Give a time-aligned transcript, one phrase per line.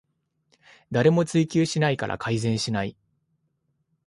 [0.91, 2.97] 誰も追及しないから改善しない